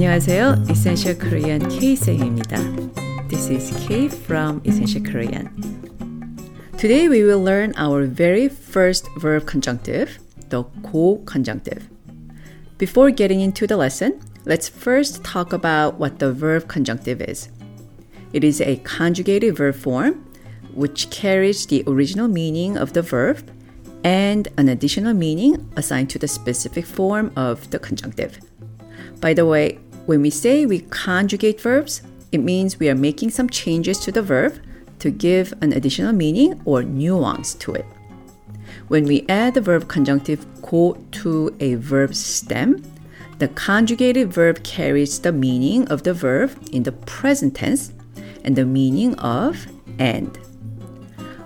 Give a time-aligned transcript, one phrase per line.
[0.00, 0.64] 안녕하세요.
[0.70, 2.56] Essential Korean K-쌤입니다.
[3.28, 5.50] This is K from Essential Korean.
[6.78, 10.18] Today we will learn our very first verb conjunctive,
[10.48, 11.88] the 고 conjunctive.
[12.78, 17.50] Before getting into the lesson, let's first talk about what the verb conjunctive is.
[18.32, 20.24] It is a conjugated verb form
[20.74, 23.38] which carries the original meaning of the verb
[24.02, 28.38] and an additional meaning assigned to the specific form of the conjunctive.
[29.20, 32.01] By the way, when we say we conjugate verbs,
[32.31, 34.59] it means we are making some changes to the verb
[34.99, 37.85] to give an additional meaning or nuance to it.
[38.87, 42.83] When we add the verb conjunctive go to a verb stem,
[43.39, 47.91] the conjugated verb carries the meaning of the verb in the present tense
[48.43, 49.65] and the meaning of
[49.97, 50.37] and.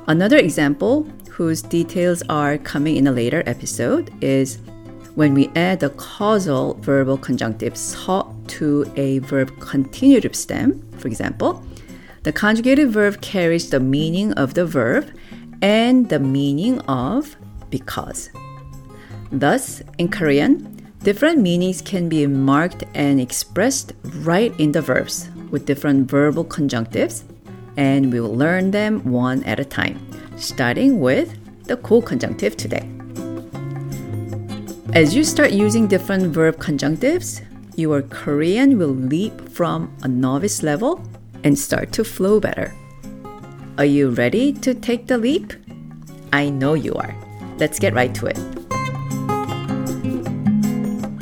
[0.07, 4.59] Another example, whose details are coming in a later episode, is
[5.15, 11.63] when we add the causal verbal conjunctive 서 to a verb continuative stem, for example,
[12.23, 15.11] the conjugated verb carries the meaning of the verb
[15.61, 17.35] and the meaning of
[17.69, 18.29] because.
[19.31, 25.65] Thus, in Korean, different meanings can be marked and expressed right in the verbs with
[25.65, 27.23] different verbal conjunctives,
[27.77, 29.99] and we will learn them one at a time,
[30.37, 32.89] starting with the co-conjunctive today.
[34.93, 37.41] As you start using different verb conjunctives,
[37.76, 41.02] your Korean will leap from a novice level
[41.44, 42.74] and start to flow better.
[43.78, 45.54] Are you ready to take the leap?
[46.32, 47.14] I know you are.
[47.58, 48.38] Let's get right to it.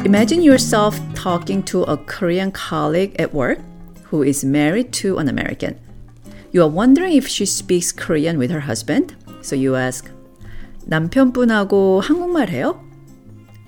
[0.04, 3.58] Imagine yourself talking to a Korean colleague at work
[4.04, 5.78] who is married to an American.
[6.50, 10.10] You are wondering if she speaks Korean with her husband, so you ask,
[10.88, 12.80] 남편분하고 한국말 해요?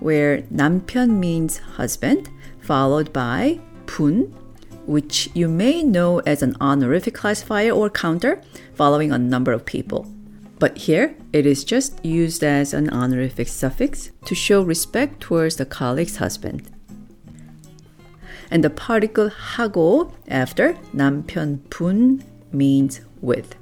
[0.01, 2.31] where 남편 means husband,
[2.65, 4.35] followed by 분,
[4.87, 8.41] which you may know as an honorific classifier or counter
[8.75, 10.07] following a number of people.
[10.59, 15.65] But here, it is just used as an honorific suffix to show respect towards the
[15.65, 16.71] colleague's husband.
[18.51, 23.55] And the particle 하고 after 남편분 means with.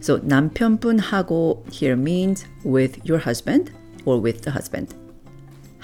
[0.00, 3.70] So 남편분하고 here means with your husband
[4.04, 4.94] or with the husband.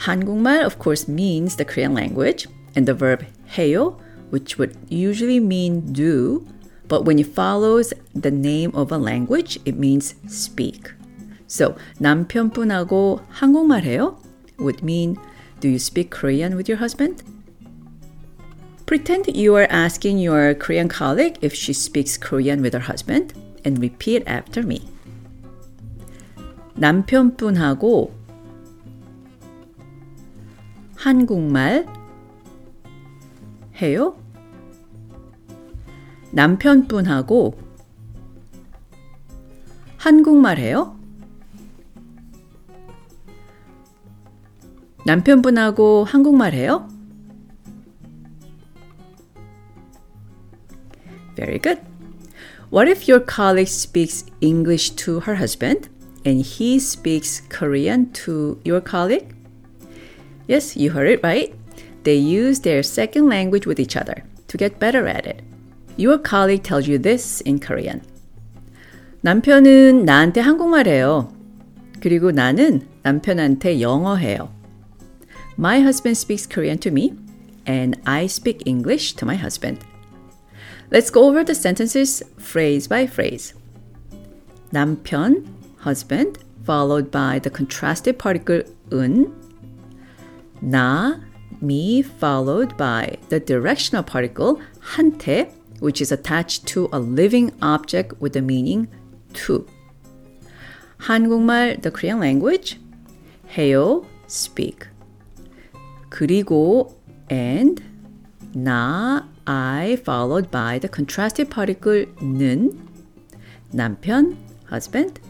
[0.01, 3.25] 한국말, of course, means the Korean language, and the verb
[3.57, 3.97] 해요,
[4.31, 6.47] which would usually mean do,
[6.89, 10.91] but when it follows the name of a language, it means speak.
[11.47, 14.17] So, 남편분하고 한국말 해요
[14.59, 15.17] would mean,
[15.61, 17.23] do you speak Korean with your husband?
[18.87, 23.35] Pretend you are asking your Korean colleague if she speaks Korean with her husband
[23.65, 24.89] and repeat after me.
[26.75, 28.11] 남편분하고
[30.97, 31.87] 한국말
[33.82, 34.18] 해요?
[36.32, 37.58] 남편분하고
[39.98, 40.98] 한국말 해요?
[45.06, 46.90] 남편분하고 한국말 해요?
[51.36, 51.82] Very good.
[52.72, 55.90] What if your colleague speaks English to her husband
[56.26, 59.36] and he speaks Korean to your colleague?
[60.48, 61.54] Yes, you heard it right.
[62.05, 65.43] They use their second language with each other to get better at it.
[65.97, 68.01] Your colleague tells you this in Korean.
[69.23, 71.33] 남편은 나한테 한국말 해요.
[72.01, 74.49] 그리고 나는 남편한테 영어 해요.
[75.59, 77.13] My husband speaks Korean to me,
[77.67, 79.85] and I speak English to my husband.
[80.91, 83.55] Let's go over the sentences phrase by phrase.
[84.73, 85.45] 남편,
[85.85, 88.63] husband, followed by the contrasted particle
[88.93, 89.33] 은,
[90.61, 91.21] 나,
[91.61, 94.61] me, followed by the directional particle
[94.97, 98.89] 한테, which is attached to a living object with the meaning
[99.33, 99.67] to.
[100.99, 102.79] 한국말, the Korean language.
[103.57, 104.87] 해요, speak.
[106.11, 106.95] 그리고
[107.31, 107.83] and
[108.55, 112.79] 나, I, followed by the contrasted particle 는
[113.73, 114.37] 남편,
[114.69, 115.21] husband,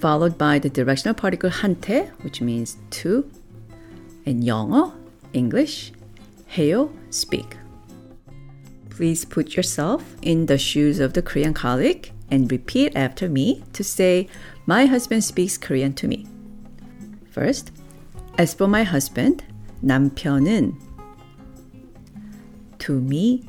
[0.00, 3.24] followed by the directional particle 한테, which means to,
[4.26, 4.92] and 영어,
[5.34, 5.92] English,
[6.56, 7.56] 해요, speak.
[8.90, 13.82] Please put yourself in the shoes of the Korean colleague and repeat after me to
[13.82, 14.28] say,
[14.66, 16.26] My husband speaks Korean to me.
[17.30, 17.72] First,
[18.38, 19.44] as for my husband,
[19.84, 20.74] 남편은
[22.80, 23.44] to me,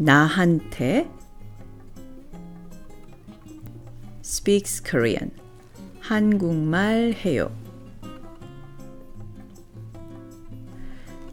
[0.00, 1.08] 나한테
[4.22, 5.30] speaks Korean.
[6.00, 7.50] 한국말 해요.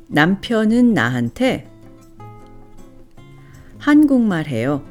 [0.07, 1.68] 남편은 나한테
[3.79, 4.85] 한국말 해요.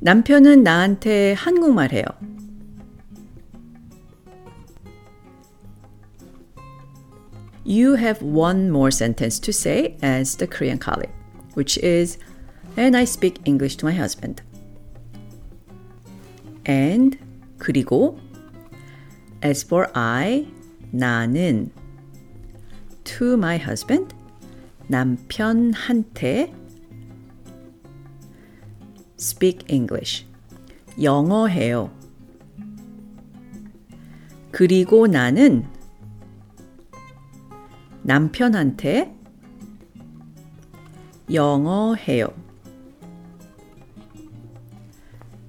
[0.00, 2.04] 남편은 나한테 한국말 해요.
[7.64, 11.10] You have one more sentence to say as the Korean colleague,
[11.54, 12.16] which is,
[12.76, 14.40] and I speak English to my husband.
[16.64, 17.18] And
[17.58, 18.18] 그리고
[19.42, 20.46] as for I
[20.91, 21.71] 나는
[23.03, 24.15] to my husband
[24.87, 26.53] 남편한테
[29.17, 30.25] speak English
[31.01, 31.91] 영어 해요.
[34.51, 35.65] 그리고 나는
[38.03, 39.15] 남편한테
[41.31, 42.27] 영어 해요.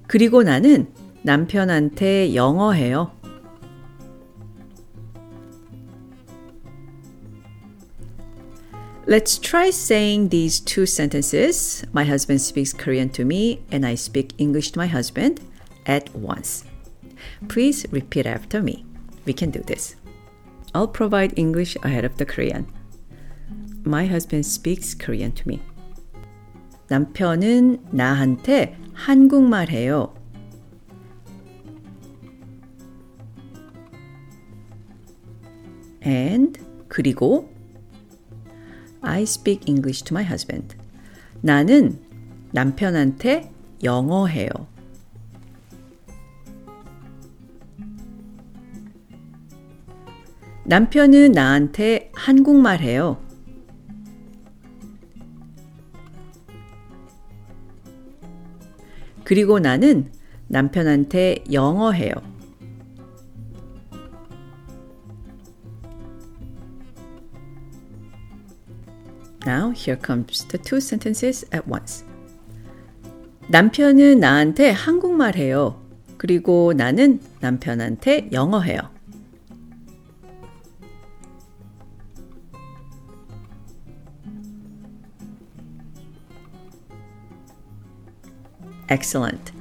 [0.07, 0.87] 그리고 나는
[1.23, 3.11] 남편한테 영어 해요.
[9.06, 11.84] Let's try saying these two sentences.
[11.92, 15.40] My husband speaks Korean to me, and I speak English to my husband
[15.86, 16.64] at once.
[17.48, 18.84] Please repeat after me.
[19.24, 19.96] We can do this.
[20.74, 22.66] I'll provide English ahead of the Korean.
[23.84, 25.62] My husband speaks Korean to me.
[26.88, 30.14] 남편은 나한테 한국말 해요.
[36.08, 36.58] and
[36.88, 37.50] 그리고
[39.03, 40.75] I speak English to my husband.
[41.41, 41.99] 나는
[42.51, 43.51] 남편한테
[43.83, 44.47] 영어 해요.
[50.65, 53.21] 남편은 나한테 한국말 해요.
[59.25, 60.11] 그리고 나는
[60.47, 62.13] 남편한테 영어 해요.
[69.46, 72.04] Now here comes the two sentences at once.
[73.48, 75.80] 남편은 나한테 한국말 해요.
[76.18, 78.80] 그리고 나는 남편한테 영어 해요.
[88.90, 89.52] Excellent.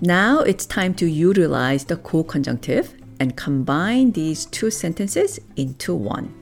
[0.00, 6.34] Now it's time to utilize the co-conjunctive and combine these two sentences into one.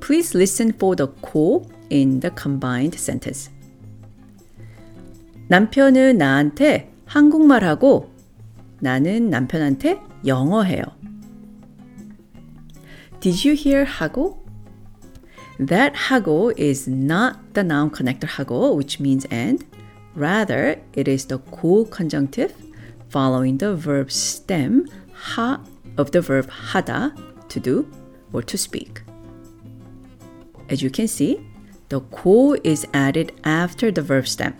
[0.00, 3.50] Please listen for the co in the combined sentence.
[5.48, 8.10] 남편은 나한테 한국말 하고
[8.80, 10.82] 나는 남편한테 영어 해요.
[13.20, 14.44] Did you hear 하고?
[15.58, 19.64] That 하고 is not the noun connector 하고, which means and.
[20.14, 22.52] Rather, it is the co-conjunctive
[23.08, 25.60] following the verb stem 하
[25.96, 27.14] of the verb 하다,
[27.48, 27.86] to do
[28.32, 29.02] or to speak.
[30.68, 31.40] As you can see,
[31.90, 34.54] the 고 is added after the verb stem.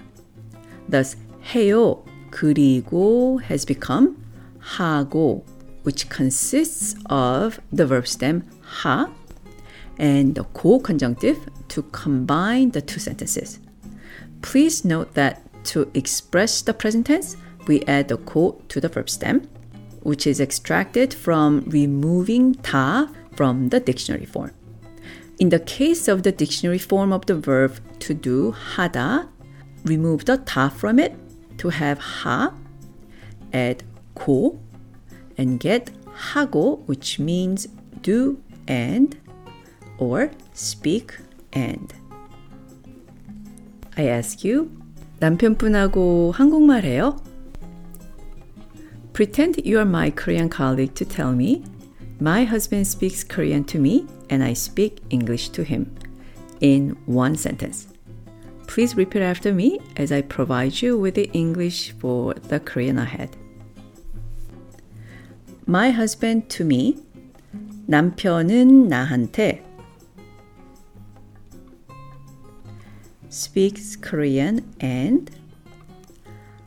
[0.89, 1.17] Thus,
[1.53, 4.17] 해요 그리고 has become
[4.61, 5.45] 하고,
[5.85, 9.09] which consists of the verb stem 하
[9.99, 11.39] and the co-conjunctive
[11.69, 13.59] to combine the two sentences.
[14.43, 17.37] Please note that to express the present tense,
[17.67, 19.49] we add the co to the verb stem,
[20.03, 24.53] which is extracted from removing 다 from the dictionary form.
[25.41, 29.29] In the case of the dictionary form of the verb to do, 하다,
[29.85, 31.15] remove the 다 from it
[31.59, 32.53] to have 하,
[33.53, 34.59] add 고,
[35.39, 35.91] and get
[36.33, 37.69] 하고, which means
[38.03, 39.17] do and,
[39.99, 41.13] or speak
[41.53, 41.93] and.
[43.97, 44.71] I ask you,
[45.21, 47.17] 남편분하고 한국말 해요?
[49.13, 51.63] Pretend you are my Korean colleague to tell me,
[52.21, 55.95] my husband speaks Korean to me and I speak English to him
[56.61, 57.89] in one sentence.
[58.67, 63.37] Please repeat after me as I provide you with the English for the Korean ahead.
[65.67, 66.97] My husband to me,
[67.89, 69.63] 남편은 나한테
[73.29, 75.31] speaks Korean and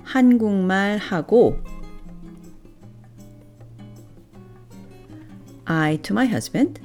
[0.04, 1.58] 한국말 하고
[5.75, 6.81] I to my husband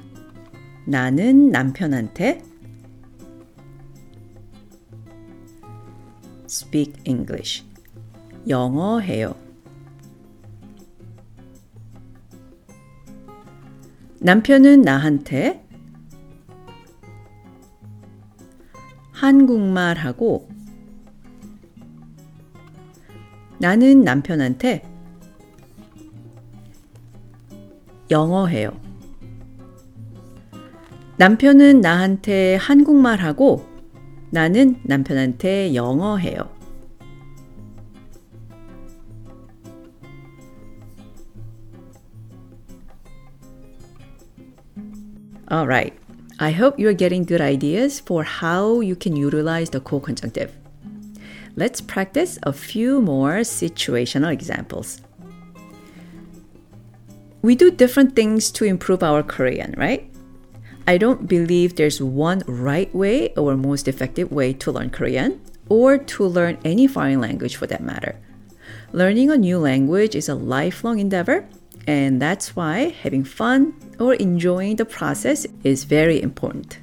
[0.84, 2.42] 나는 남편한테
[6.46, 7.64] speak English
[8.48, 9.36] 영어 해요.
[14.18, 15.64] 남편은 나한테
[19.12, 20.48] 한국말 하고
[23.58, 24.89] 나는 남편한테
[28.11, 28.71] 영어 해요.
[31.17, 33.65] 남편은 나한테 한국말 하고
[34.31, 36.49] 나는 남편한테 영어 해요.
[45.49, 45.93] All right.
[46.37, 50.51] I hope you're getting good ideas for how you can utilize the co-conjunctive.
[51.55, 54.99] Let's practice a few more situational examples.
[57.41, 60.09] We do different things to improve our Korean, right?
[60.87, 65.97] I don't believe there's one right way or most effective way to learn Korean or
[65.97, 68.15] to learn any foreign language for that matter.
[68.93, 71.45] Learning a new language is a lifelong endeavor,
[71.87, 76.79] and that's why having fun or enjoying the process is very important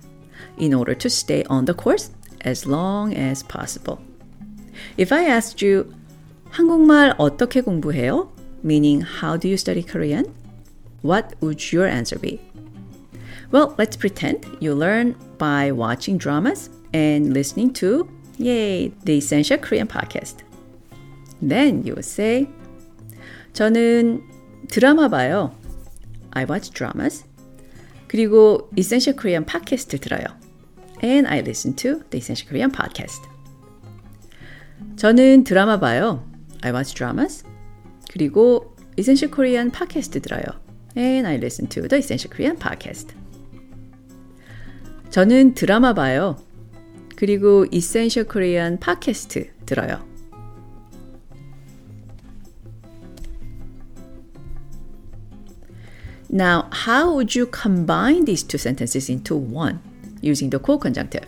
[0.58, 2.10] in order to stay on the course
[2.42, 4.00] as long as possible.
[4.96, 5.92] If I asked you,
[6.50, 8.28] 한국말 어떻게 공부해요?
[8.62, 10.26] Meaning, how do you study Korean?
[11.02, 12.40] What would your answer be?
[13.50, 19.86] Well, let's pretend you learn by watching dramas and listening to, yay, the Essential Korean
[19.86, 20.36] podcast.
[21.42, 22.48] Then you would say,
[23.52, 24.22] 저는
[24.68, 25.52] 드라마 봐요.
[26.32, 27.24] I watch dramas.
[28.08, 30.34] 그리고 Essential Korean podcast 들어요.
[31.02, 33.20] And I listen to the Essential Korean podcast.
[34.96, 36.22] 저는 드라마 봐요.
[36.62, 37.44] I watch dramas.
[38.10, 40.62] 그리고 Essential Korean podcast 들어요.
[40.96, 43.14] And I listen to the Essential Korean podcast.
[45.10, 46.36] 저는 드라마 봐요.
[47.16, 50.02] 그리고 Essential Korean 팟캐스트 들어요.
[56.30, 59.80] Now, how would you combine these two sentences into one
[60.22, 61.26] using the co-conjunctive?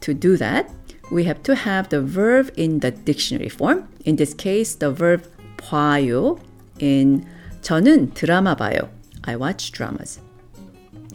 [0.00, 0.70] To do that,
[1.10, 3.86] we have to have the verb in the dictionary form.
[4.06, 5.22] In this case, the verb
[5.58, 6.40] 봐요
[6.78, 7.26] in
[7.66, 8.90] 저는 드라마 봐요.
[9.22, 10.20] I watch dramas.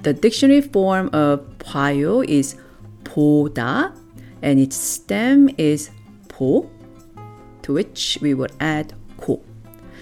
[0.03, 2.57] The dictionary form of 봐요 is
[3.03, 3.93] 보다
[4.41, 5.91] and its stem is
[6.29, 6.69] 보
[7.63, 9.43] to which we would add 고.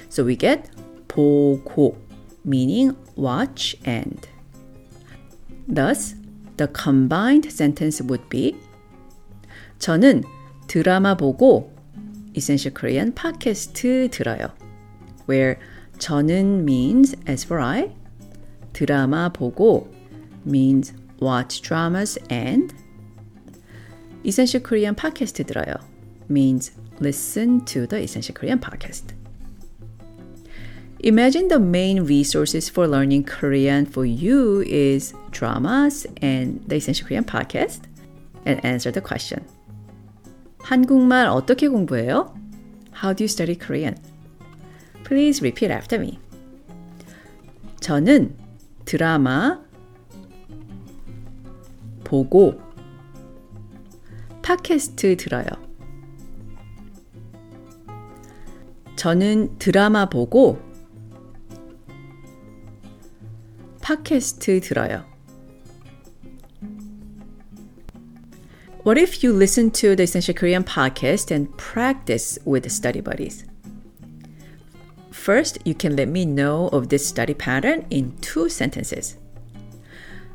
[0.09, 0.69] So we get
[1.07, 1.95] 보고
[2.43, 4.27] meaning watch and.
[5.67, 6.15] Thus,
[6.57, 8.55] the combined sentence would be
[9.79, 10.23] 저는
[10.67, 11.71] 드라마 보고
[12.35, 14.49] Essential Korean 팟캐스트 들어요.
[15.27, 15.57] Where
[15.99, 17.91] 저는 means as for I,
[18.73, 19.87] 드라마 보고
[20.45, 22.73] means watch dramas and
[24.25, 25.79] Essential Korean podcast 들어요
[26.29, 29.13] means listen to the Essential Korean podcast.
[30.99, 37.23] Imagine the main resources for learning Korean for you is dramas and the Essential Korean
[37.23, 37.81] podcast
[38.45, 39.45] and answer the question.
[40.59, 42.33] 한국말 어떻게 공부해요?
[42.91, 43.95] How do you study Korean?
[45.10, 46.20] Please repeat after me.
[47.80, 48.36] 저는
[48.84, 49.60] 드라마
[52.04, 52.60] 보고
[54.40, 55.46] 팟캐스트 들어요.
[58.94, 60.60] 저는 드라마 보고
[63.82, 65.04] 팟캐스트 들어요.
[68.86, 73.49] What if you listen to the Essential Korean podcast and practice with study buddies?
[75.29, 79.17] First, you can let me know of this study pattern in two sentences.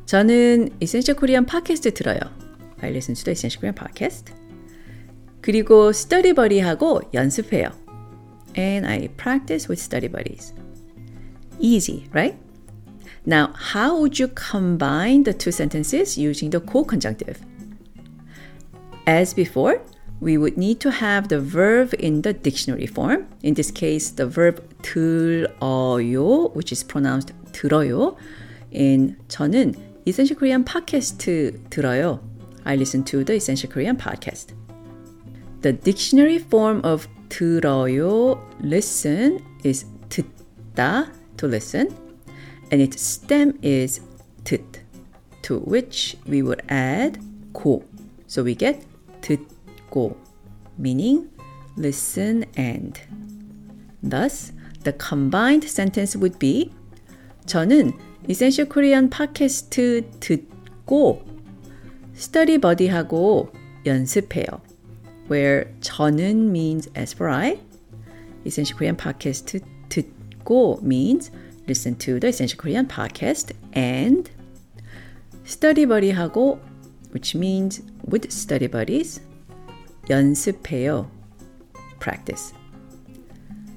[0.07, 2.19] 저는 Essential Korean 팟캐스트 들어요.
[2.83, 4.33] I listen to the Essential Korean podcast.
[5.41, 7.71] 그리고 study buddy하고 연습해요.
[8.57, 10.53] And I practice with study buddies.
[11.61, 12.37] Easy, right?
[13.25, 17.39] Now, how would you combine the two sentences using the co-conjunctive?
[19.07, 19.81] As before,
[20.21, 23.27] we would need to have the verb in the dictionary form.
[23.43, 28.17] In this case, the verb 들어요, which is pronounced 들어요.
[28.71, 29.75] In 저는
[30.07, 32.21] Essential Korean 팟캐스트 들어요.
[32.65, 34.55] I listen to the Essential Korean podcast.
[35.63, 41.89] The dictionary form of 들어요, listen is 듣다, to listen,
[42.71, 44.01] and its stem is
[44.45, 44.81] 듣,
[45.43, 47.19] to which we would add
[47.53, 47.85] 고.
[48.27, 48.85] So we get
[49.96, 50.16] 듣고,
[50.78, 51.30] meaning
[51.78, 53.00] listen and.
[54.04, 54.52] Thus,
[54.84, 56.72] the combined sentence would be
[57.48, 57.94] 저는
[58.30, 61.24] Essential Korean 팟캐스트 듣고
[62.16, 63.52] study buddy하고
[63.86, 64.62] 연습해요.
[65.30, 67.60] Where 저는 means as for I,
[68.46, 71.32] Essential Korean 팟캐스트 듣고 means
[71.68, 74.30] listen to the Essential Korean podcast and
[75.46, 76.60] study buddy하고
[77.12, 79.22] which means with study buddies
[80.09, 81.11] 연습해요.
[82.01, 82.53] practice.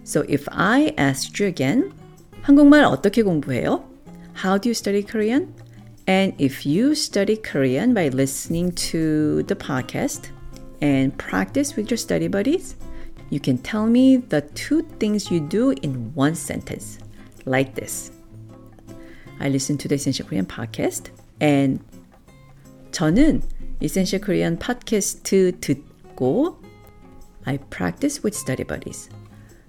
[0.03, 1.93] So if I asked you again,
[2.41, 3.83] 한국말 어떻게 공부해요?
[4.33, 5.53] How do you study Korean?
[6.07, 10.31] And if you study Korean by listening to the podcast
[10.81, 12.75] and practice with your study buddies,
[13.29, 16.97] you can tell me the two things you do in one sentence,
[17.45, 18.11] like this.
[19.39, 21.09] I listen to the Essential Korean podcast
[21.39, 21.79] and
[22.91, 23.41] 저는
[23.81, 25.86] Essential Korean 팟캐스트 듣
[26.18, 26.58] 고
[27.44, 29.08] I practice with study buddies.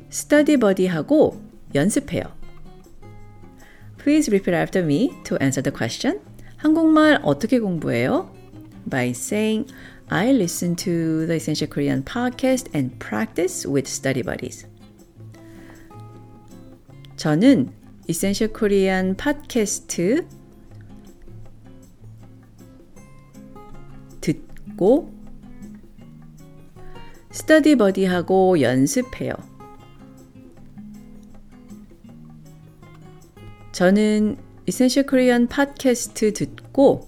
[0.09, 1.39] study buddy하고
[1.75, 2.23] 연습해요.
[3.99, 6.19] Please repeat after me to answer the question.
[6.57, 8.33] 한국말 어떻게 공부해요?
[8.89, 9.71] By saying,
[10.09, 14.65] I listen to the Essential Korean podcast and practice with study buddies.
[17.17, 17.71] 저는
[18.09, 20.25] Essential Korean 팟캐스트
[24.21, 25.18] 듣고
[27.31, 29.33] 스터디 버디하고 연습해요.
[33.71, 37.07] 저는 이센셜 코리안 팟캐스트 듣고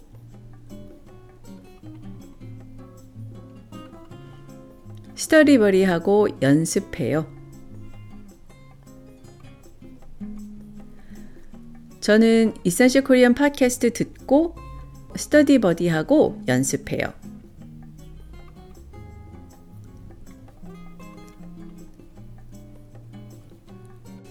[5.15, 7.27] 스터디버리하고 연습해요.
[11.99, 14.55] 저는 이센셜 코리안 팟캐스트 듣고
[15.15, 17.20] 스터디 버디하고 연습해요.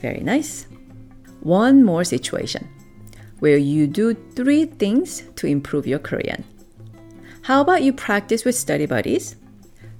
[0.02, 0.68] Very nice.
[1.42, 2.68] One more situation
[3.40, 6.44] where you do three things to improve your Korean.
[7.44, 9.36] How about you practice with study buddies,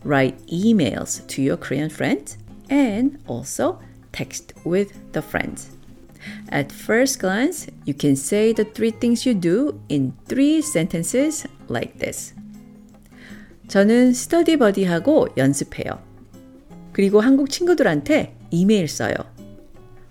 [0.04, 2.38] write emails to your Korean friends,
[2.70, 3.80] and also
[4.12, 5.70] text with the friends.
[6.50, 12.00] At first glance, you can say the three things you do in three sentences like
[12.00, 12.34] this.
[13.68, 16.00] 저는 스터디 버디하고 연습해요.
[16.94, 19.14] 그리고 한국 친구들한테 이메일 써요.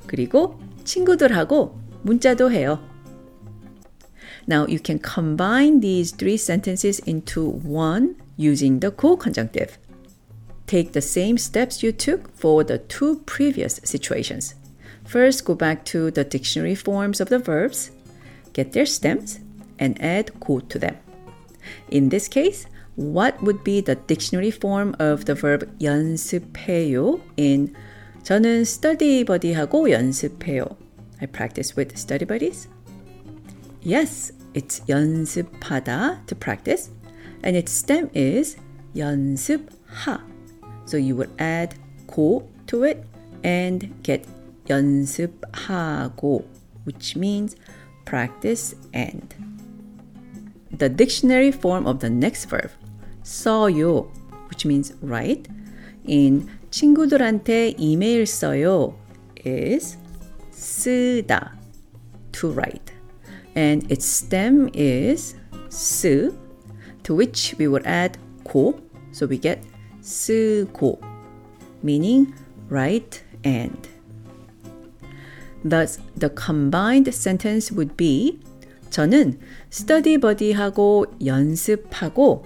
[0.09, 2.79] 그리고 친구들하고 문자도 해요.
[4.47, 9.79] Now you can combine these three sentences into one using the co-conjunctive.
[10.67, 14.55] Take the same steps you took for the two previous situations.
[15.05, 17.91] First, go back to the dictionary forms of the verbs,
[18.53, 19.41] get their stems,
[19.79, 20.97] and add ko to them.
[21.91, 27.75] In this case, what would be the dictionary form of the verb 연습해요 in
[28.29, 30.65] 저는 study buddy하고 연습해요.
[31.21, 32.69] I practice with study buddies.
[33.83, 36.91] Yes, it's 연습하다 to practice,
[37.43, 38.57] and its stem is
[38.97, 40.21] 연습하.
[40.87, 43.05] So you would add 고 to it
[43.45, 44.27] and get
[44.69, 46.45] 연습하고,
[46.85, 47.57] which means
[48.05, 49.35] practice and.
[50.73, 52.71] The dictionary form of the next verb,
[53.23, 54.09] 써요,
[54.49, 55.49] which means write,
[56.07, 58.98] in 친구들한테 이메일 써요
[59.46, 59.98] is
[60.52, 61.58] 쓰다
[62.32, 62.94] to write
[63.56, 65.36] and its stem is
[65.70, 66.34] 쓰
[67.04, 68.76] to which we would add 고
[69.12, 69.62] so we get
[70.02, 71.00] 쓰고
[71.84, 72.34] meaning
[72.70, 73.90] write and
[75.68, 78.40] thus the combined sentence would be
[78.90, 82.44] 저는 스터디 버디하고 연습하고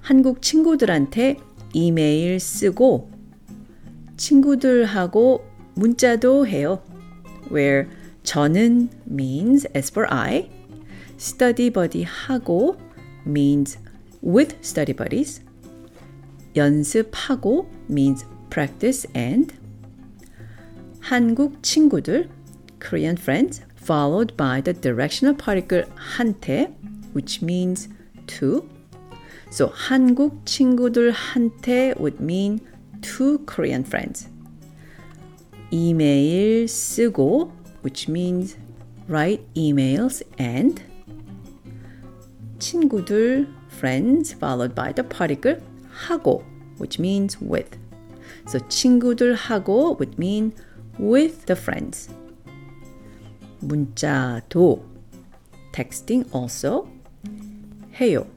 [0.00, 1.36] 한국 친구들한테
[1.72, 3.15] 이메일 쓰고
[4.17, 5.43] 친구들하고
[5.75, 6.81] 문자도 해요.
[7.51, 7.87] Where
[8.23, 10.49] 저는 means as for I,
[11.17, 12.77] study buddy 하고
[13.25, 13.77] means
[14.23, 15.41] with study buddies,
[16.55, 19.53] 연습하고 means practice and
[20.99, 22.29] 한국 친구들
[22.79, 26.73] Korean friends followed by the directional particle 한테
[27.13, 27.89] which means
[28.27, 28.67] to
[29.49, 32.59] so 한국 친구들한테 would mean
[33.05, 34.29] to Korean friends.
[35.71, 37.51] 이메일 쓰고
[37.83, 38.57] which means
[39.07, 40.81] write emails and
[42.59, 45.57] 친구들 friends followed by the particle
[46.07, 46.43] 하고
[46.77, 47.77] which means with.
[48.47, 50.53] So 친구들하고 would mean
[50.99, 52.09] with the friends.
[53.61, 54.83] 문자도
[55.71, 56.87] texting also
[57.99, 58.27] 해요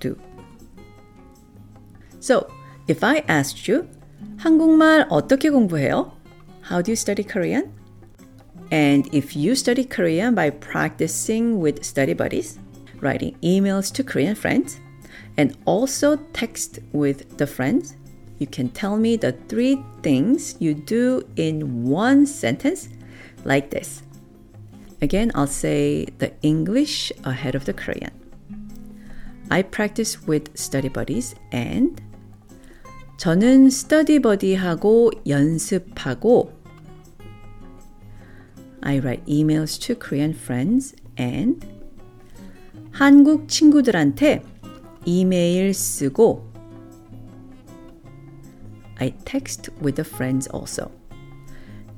[0.00, 0.16] do.
[2.20, 2.46] So
[2.88, 3.88] If I asked you,
[4.38, 6.12] 한국말 어떻게 공부해요?
[6.62, 7.72] How do you study Korean?
[8.70, 12.58] And if you study Korean by practicing with study buddies,
[13.00, 14.78] writing emails to Korean friends,
[15.36, 17.96] and also text with the friends,
[18.38, 22.88] you can tell me the three things you do in one sentence
[23.44, 24.02] like this.
[25.02, 28.12] Again, I'll say the English ahead of the Korean.
[29.50, 32.00] I practice with study buddies and
[33.17, 36.51] 저는 스터디 버디하고 연습하고
[38.81, 41.65] I write emails to Korean friends and
[42.91, 44.43] 한국 친구들한테
[45.05, 46.51] 이메일 쓰고
[48.97, 50.89] I text with the friends also.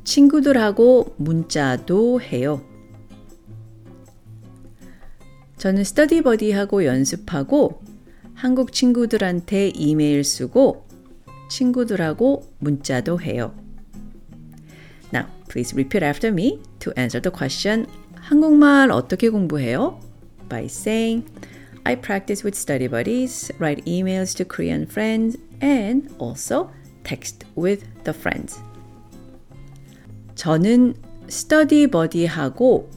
[0.04, 2.64] 친구들하고 문자도 해요.
[5.58, 7.82] 저는 스터디 버디하고 연습하고
[8.34, 10.87] 한국 친구들한테 이메일 쓰고
[11.50, 13.54] 친구들하고 문자도 해요.
[15.14, 20.00] Now, please repeat after me to answer the question 한국말 어떻게 공부해요?
[20.50, 21.26] By saying
[21.86, 26.70] I practice with study buddies, write emails to Korean friends, and also
[27.04, 28.60] text with the friends.
[30.36, 30.96] 저는
[31.30, 32.90] 스터디 버디하고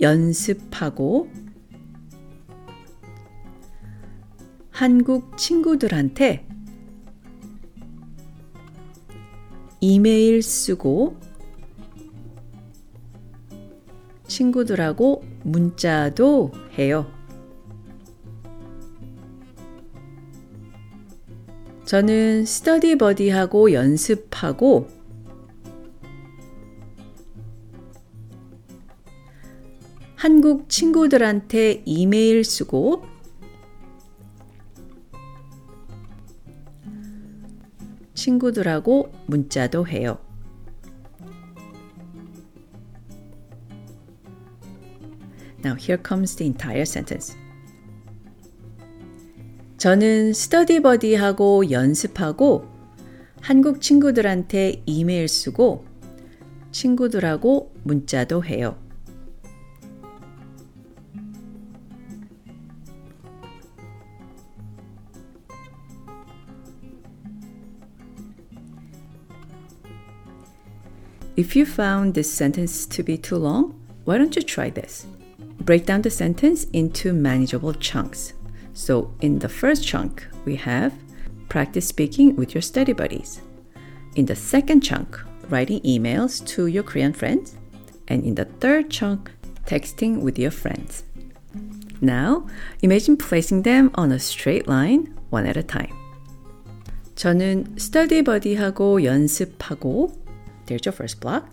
[0.00, 1.28] 연습하고
[4.78, 6.46] 한국 친구들한테
[9.80, 11.16] 이메일 쓰고
[14.28, 17.12] 친구들하고 문자도 해요.
[21.84, 24.86] 저는 스터디 버디하고 연습하고
[30.14, 33.17] 한국 친구들한테 이메일 쓰고
[38.28, 40.18] 친구들하고 문자도 해요.
[45.64, 47.34] Now here comes the.
[49.78, 52.68] 저는 스터디 버디하고 연습하고
[53.40, 55.86] 한국 친구들한테 이메일 쓰고
[56.70, 58.76] 친구들하고 문자도 해요.
[71.47, 75.05] If you found this sentence to be too long, why don't you try this?
[75.61, 78.33] Break down the sentence into manageable chunks.
[78.73, 80.93] So, in the first chunk, we have
[81.49, 83.41] practice speaking with your study buddies.
[84.15, 85.19] In the second chunk,
[85.49, 87.55] writing emails to your Korean friends.
[88.07, 89.31] And in the third chunk,
[89.65, 91.03] texting with your friends.
[92.01, 92.47] Now,
[92.81, 95.93] imagine placing them on a straight line, one at a time.
[97.15, 100.11] 저는 스터디 버디하고 연습하고
[100.68, 101.46] There's your first block.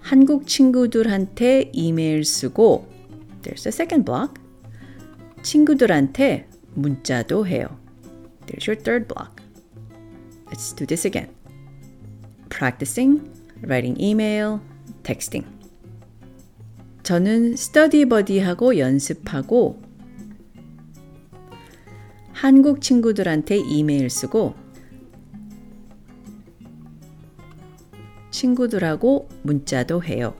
[0.00, 2.88] 한국 친구들한테 이메일 쓰고
[3.42, 4.40] There's the second block.
[5.42, 7.78] 친구들한테 문자도 해요.
[8.46, 9.42] There's your third block.
[10.46, 11.28] Let's do this again.
[12.48, 13.30] Practicing,
[13.62, 14.60] writing email,
[15.02, 15.46] texting.
[17.02, 19.80] 저는 스터디 버디하고 연습하고
[22.32, 24.54] 한국 친구들한테 이메일 쓰고
[28.31, 30.33] 친구들하고 문자도 해요.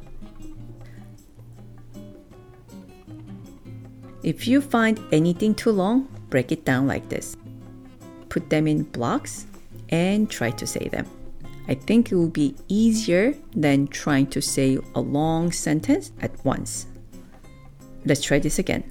[4.23, 7.37] If you find anything too long, break it down like this.
[8.29, 9.45] Put them in blocks
[9.91, 11.05] and try to say them.
[11.67, 16.87] I think it will be easier than trying to say a long sentence at once.
[18.05, 18.83] Let's try this again.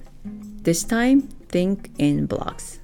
[0.63, 2.79] This time, think in blocks.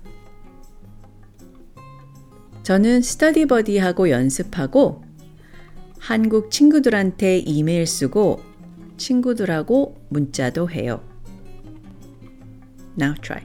[2.64, 5.04] 저는 스터디 버디하고 연습하고
[6.06, 8.42] 한국 친구들한테 이메일 쓰고
[8.98, 11.02] 친구들하고 문자도 해요.
[12.98, 13.42] Now try.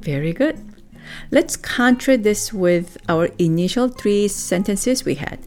[0.00, 0.58] Very good.
[1.30, 5.38] Let's counter this with our initial three sentences we had.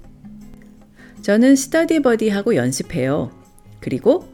[1.23, 3.31] 저는 스터디 버디하고 연습해요.
[3.81, 4.29] 그리고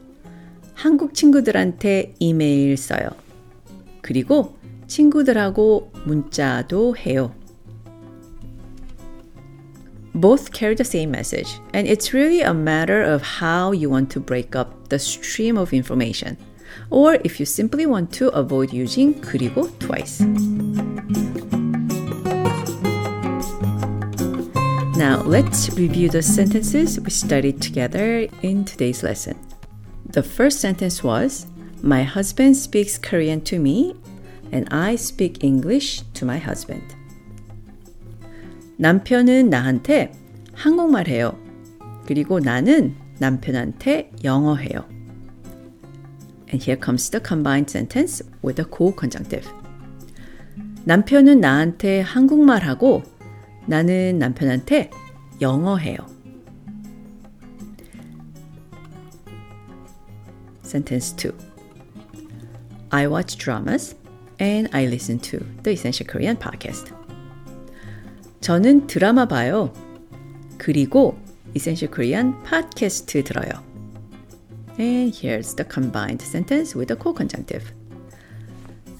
[0.73, 3.09] 한국 친구들한테 이메일 써요.
[4.01, 7.33] 그리고 친구들하고 문자도 해요.
[10.15, 14.19] Both carry the same message, and it's really a matter of how you want to
[14.19, 16.35] break up the stream of information,
[16.89, 20.25] or if you simply want to avoid using 그리고 twice.
[24.98, 29.38] Now, let's review the sentences we studied together in today's lesson.
[30.10, 31.46] The first sentence was
[31.82, 33.94] My husband speaks Korean to me,
[34.52, 36.82] and I speak English to my husband.
[38.78, 40.12] 남편은 나한테
[40.54, 41.38] 한국말 해요.
[42.06, 44.84] 그리고 나는 남편한테 영어 해요.
[46.48, 49.48] And here comes the combined sentence with a co-conjunctive.
[50.84, 53.02] 남편은 나한테 한국말 하고
[53.69, 54.89] 나는 남편한테
[55.41, 55.97] 영어 해요.
[60.65, 61.31] Sentence 2.
[62.89, 63.95] I watch dramas
[64.41, 66.91] and I listen to the Essential Korean podcast.
[68.41, 69.71] 저는 드라마 봐요.
[70.57, 71.19] 그리고
[71.55, 73.51] Essential Korean 팟캐스트 들어요.
[74.79, 77.71] And here's the combined sentence with the co-conjunctive.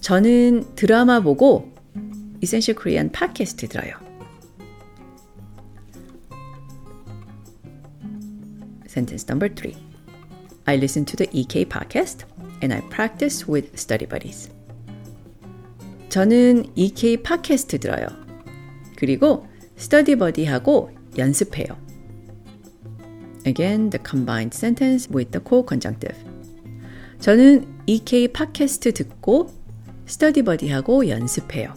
[0.02, 1.72] 저는 드라마 보고
[2.44, 4.09] Essential Korean 팟캐스트 들어요.
[8.90, 9.78] Sentence number three.
[10.66, 12.24] I listen to the EK podcast
[12.64, 14.50] and I practice with study buddies.
[16.10, 18.08] 저는 EK 팟캐스트 들어요.
[18.96, 21.78] 그리고 스터디 버디하고 연습해요.
[23.46, 26.18] Again, the combined sentence with the co-conjunctive.
[27.20, 29.54] 저는 EK 팟캐스트 듣고
[30.08, 31.76] 스터디 버디하고 연습해요.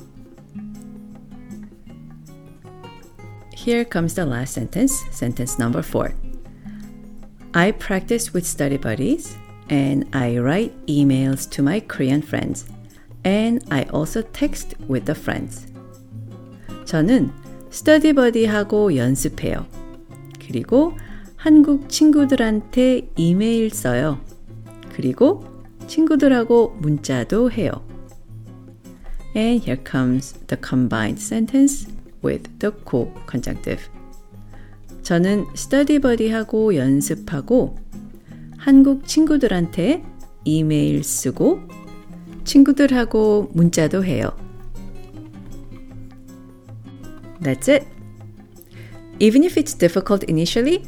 [3.54, 6.14] Here comes the last sentence, sentence number four.
[7.54, 9.36] I practice with study buddies
[9.68, 12.64] and I write emails to my Korean friends
[13.24, 15.66] and I also text with the friends.
[16.86, 17.30] 저는
[17.70, 19.66] 스터디 버디하고 연습해요.
[20.40, 20.94] 그리고
[21.36, 24.18] 한국 친구들한테 이메일 써요.
[24.94, 25.44] 그리고
[25.86, 27.70] 친구들하고 문자도 해요.
[29.36, 31.86] And here comes the combined sentence
[32.24, 33.90] with the co-conjunctive.
[35.11, 37.77] 저는 스터디 버디하고 연습하고
[38.57, 40.03] 한국 친구들한테
[40.43, 41.61] 이메일 쓰고
[42.43, 44.31] 친구들하고 문자도 해요.
[47.41, 47.85] That's it.
[49.19, 50.83] Even if it's difficult initially,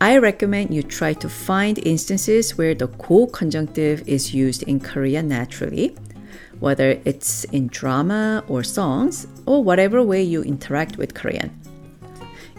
[0.00, 5.96] I recommend you try to find instances where the co-conjunctive is used in Korean naturally,
[6.60, 11.50] whether it's in drama or songs or whatever way you interact with Korean.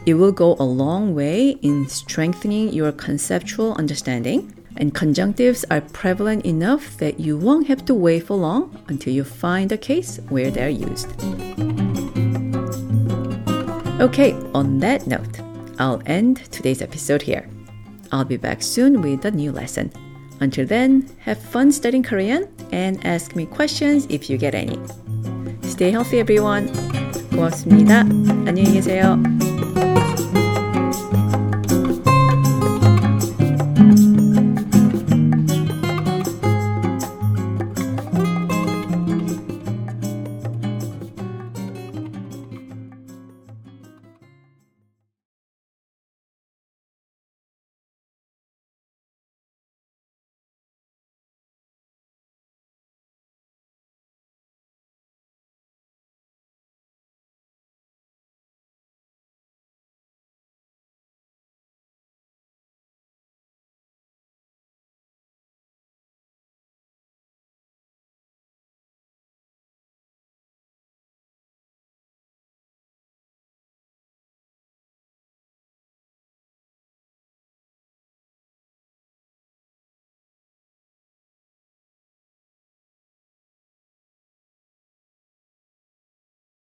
[0.07, 6.45] It will go a long way in strengthening your conceptual understanding, and conjunctives are prevalent
[6.45, 10.51] enough that you won't have to wait for long until you find a case where
[10.51, 11.07] they're used.
[14.01, 15.39] Okay, on that note,
[15.79, 17.47] I'll end today's episode here.
[18.11, 19.91] I'll be back soon with a new lesson.
[20.39, 24.77] Until then, have fun studying Korean and ask me questions if you get any.
[25.61, 26.67] Stay healthy, everyone.
[27.31, 28.01] 고맙습니다.
[28.45, 29.21] 안녕히 계세요.